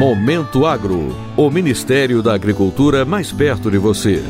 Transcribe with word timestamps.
Momento 0.00 0.64
Agro, 0.64 1.14
o 1.36 1.50
Ministério 1.50 2.22
da 2.22 2.34
Agricultura 2.34 3.04
mais 3.04 3.32
perto 3.32 3.70
de 3.70 3.76
você. 3.76 4.24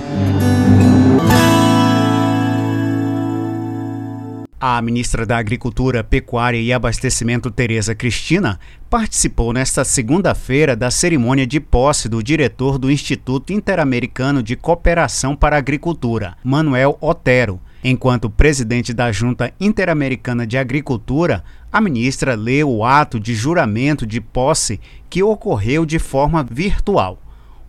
A 4.60 4.82
ministra 4.82 5.24
da 5.24 5.38
Agricultura, 5.38 6.02
Pecuária 6.02 6.60
e 6.60 6.72
Abastecimento, 6.72 7.52
Tereza 7.52 7.94
Cristina, 7.94 8.58
participou 8.90 9.52
nesta 9.52 9.84
segunda-feira 9.84 10.74
da 10.74 10.90
cerimônia 10.90 11.46
de 11.46 11.60
posse 11.60 12.08
do 12.08 12.20
diretor 12.20 12.78
do 12.78 12.90
Instituto 12.90 13.52
Interamericano 13.52 14.42
de 14.42 14.56
Cooperação 14.56 15.36
para 15.36 15.54
a 15.54 15.60
Agricultura, 15.60 16.36
Manuel 16.42 16.98
Otero. 17.00 17.60
Enquanto 17.82 18.28
presidente 18.28 18.92
da 18.92 19.10
Junta 19.10 19.54
Interamericana 19.58 20.46
de 20.46 20.58
Agricultura, 20.58 21.42
a 21.72 21.80
ministra 21.80 22.34
leu 22.34 22.70
o 22.70 22.84
ato 22.84 23.18
de 23.18 23.34
juramento 23.34 24.06
de 24.06 24.20
posse 24.20 24.78
que 25.08 25.22
ocorreu 25.22 25.86
de 25.86 25.98
forma 25.98 26.44
virtual. 26.44 27.18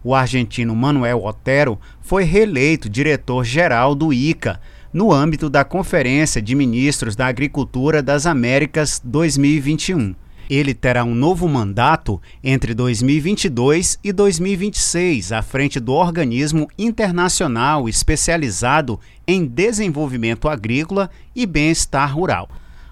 O 0.03 0.13
argentino 0.13 0.75
Manuel 0.75 1.23
Otero 1.23 1.79
foi 2.01 2.23
reeleito 2.23 2.89
diretor-geral 2.89 3.95
do 3.95 4.11
ICA 4.11 4.59
no 4.91 5.13
âmbito 5.13 5.49
da 5.49 5.63
Conferência 5.63 6.41
de 6.41 6.55
Ministros 6.55 7.15
da 7.15 7.27
Agricultura 7.27 8.03
das 8.03 8.25
Américas 8.25 9.01
2021. 9.03 10.13
Ele 10.49 10.73
terá 10.73 11.03
um 11.03 11.15
novo 11.15 11.47
mandato 11.47 12.21
entre 12.43 12.73
2022 12.73 13.99
e 14.03 14.11
2026 14.11 15.31
à 15.31 15.41
frente 15.41 15.79
do 15.79 15.93
organismo 15.93 16.67
internacional 16.77 17.87
especializado 17.87 18.99
em 19.27 19.45
desenvolvimento 19.45 20.49
agrícola 20.49 21.09
e 21.35 21.45
bem-estar 21.45 22.15
rural. 22.15 22.49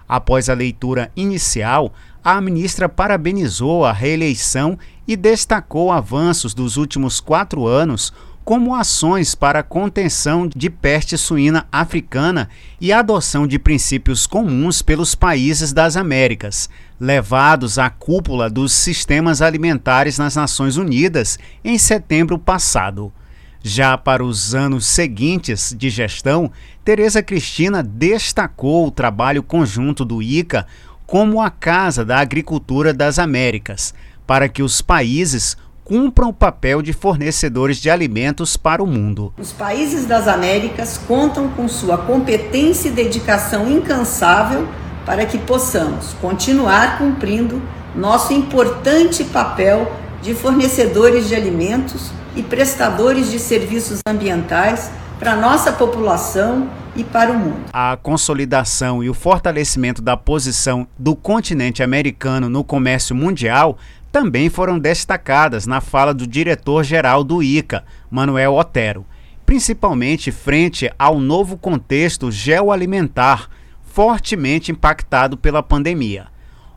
Após 0.07 0.49
a 0.49 0.53
leitura 0.53 1.11
inicial, 1.15 1.93
a 2.23 2.41
ministra 2.41 2.89
parabenizou 2.89 3.85
a 3.85 3.93
reeleição 3.93 4.77
e 5.07 5.15
destacou 5.15 5.91
avanços 5.91 6.53
dos 6.53 6.77
últimos 6.77 7.19
quatro 7.19 7.65
anos 7.65 8.11
como 8.43 8.73
ações 8.73 9.35
para 9.35 9.59
a 9.59 9.63
contenção 9.63 10.47
de 10.47 10.69
peste 10.69 11.17
suína 11.17 11.67
africana 11.71 12.49
e 12.81 12.91
adoção 12.91 13.45
de 13.45 13.59
princípios 13.59 14.25
comuns 14.25 14.81
pelos 14.81 15.13
países 15.13 15.71
das 15.71 15.95
Américas, 15.95 16.69
levados 16.99 17.77
à 17.77 17.89
cúpula 17.89 18.49
dos 18.49 18.71
sistemas 18.71 19.41
alimentares 19.41 20.17
nas 20.17 20.35
Nações 20.35 20.77
Unidas 20.77 21.37
em 21.63 21.77
setembro 21.77 22.39
passado. 22.39 23.13
Já 23.61 23.97
para 23.97 24.23
os 24.23 24.55
anos 24.55 24.85
seguintes 24.85 25.75
de 25.77 25.89
gestão, 25.89 26.51
Tereza 26.83 27.21
Cristina 27.21 27.83
destacou 27.83 28.87
o 28.87 28.91
trabalho 28.91 29.43
conjunto 29.43 30.05
do 30.05 30.21
ICA 30.23 30.65
como 31.05 31.41
a 31.41 31.49
Casa 31.49 32.05
da 32.05 32.19
Agricultura 32.19 32.93
das 32.93 33.19
Américas, 33.19 33.93
para 34.25 34.47
que 34.47 34.63
os 34.63 34.81
países 34.81 35.57
cumpram 35.89 36.29
o 36.29 36.33
papel 36.33 36.83
de 36.83 36.93
fornecedores 36.93 37.77
de 37.77 37.89
alimentos 37.89 38.55
para 38.55 38.83
o 38.83 38.85
mundo. 38.85 39.33
Os 39.39 39.51
países 39.51 40.05
das 40.05 40.27
Américas 40.27 40.99
contam 41.07 41.49
com 41.49 41.67
sua 41.67 41.97
competência 41.97 42.89
e 42.89 42.91
dedicação 42.91 43.67
incansável 43.67 44.67
para 45.03 45.25
que 45.25 45.39
possamos 45.39 46.13
continuar 46.21 46.99
cumprindo 46.99 47.59
nosso 47.95 48.31
importante 48.33 49.23
papel 49.23 49.91
de 50.21 50.35
fornecedores 50.35 51.27
de 51.27 51.33
alimentos 51.33 52.11
e 52.35 52.43
prestadores 52.43 53.31
de 53.31 53.39
serviços 53.39 53.97
ambientais 54.07 54.91
para 55.17 55.35
nossa 55.35 55.71
população 55.71 56.69
e 56.99 57.03
para 57.03 57.31
o 57.31 57.39
mundo. 57.39 57.65
A 57.71 57.97
consolidação 57.97 59.01
e 59.01 59.09
o 59.09 59.13
fortalecimento 59.13 60.01
da 60.01 60.17
posição 60.17 60.85
do 60.97 61.15
continente 61.15 61.81
americano 61.81 62.49
no 62.49 62.63
comércio 62.63 63.15
mundial 63.15 63.77
também 64.11 64.49
foram 64.49 64.77
destacadas 64.77 65.65
na 65.65 65.79
fala 65.79 66.13
do 66.13 66.27
diretor-geral 66.27 67.23
do 67.23 67.41
ICA, 67.41 67.85
Manuel 68.11 68.55
Otero, 68.55 69.05
principalmente 69.45 70.31
frente 70.31 70.91
ao 70.99 71.19
novo 71.19 71.57
contexto 71.57 72.31
geoalimentar 72.31 73.49
fortemente 73.81 74.71
impactado 74.71 75.37
pela 75.37 75.63
pandemia. 75.63 76.27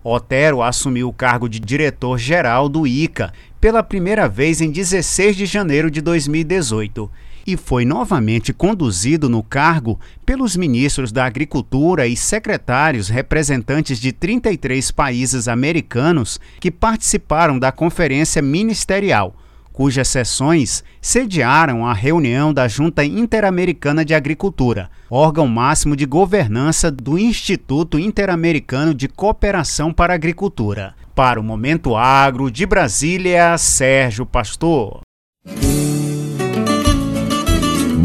Otero 0.04 0.62
assumiu 0.62 1.08
o 1.08 1.12
cargo 1.12 1.48
de 1.48 1.58
diretor-geral 1.58 2.68
do 2.68 2.86
ICA 2.86 3.32
pela 3.60 3.82
primeira 3.82 4.28
vez 4.28 4.60
em 4.60 4.70
16 4.70 5.36
de 5.36 5.46
janeiro 5.46 5.90
de 5.90 6.00
2018 6.00 7.10
e 7.46 7.56
foi 7.56 7.84
novamente 7.84 8.52
conduzido 8.52 9.28
no 9.28 9.42
cargo 9.42 9.98
pelos 10.24 10.56
ministros 10.56 11.12
da 11.12 11.24
Agricultura 11.24 12.06
e 12.06 12.16
secretários 12.16 13.08
representantes 13.08 13.98
de 13.98 14.12
33 14.12 14.90
países 14.90 15.48
americanos 15.48 16.40
que 16.60 16.70
participaram 16.70 17.58
da 17.58 17.72
conferência 17.72 18.40
ministerial, 18.40 19.34
cujas 19.72 20.08
sessões 20.08 20.84
sediaram 21.00 21.86
a 21.86 21.92
reunião 21.92 22.52
da 22.52 22.68
Junta 22.68 23.04
Interamericana 23.04 24.04
de 24.04 24.14
Agricultura, 24.14 24.90
órgão 25.10 25.48
máximo 25.48 25.96
de 25.96 26.06
governança 26.06 26.90
do 26.90 27.18
Instituto 27.18 27.98
Interamericano 27.98 28.94
de 28.94 29.08
Cooperação 29.08 29.92
para 29.92 30.12
a 30.12 30.16
Agricultura. 30.16 30.94
Para 31.14 31.40
o 31.40 31.42
Momento 31.42 31.94
Agro 31.94 32.50
de 32.50 32.64
Brasília, 32.64 33.56
Sérgio 33.58 34.24
Pastor. 34.24 35.00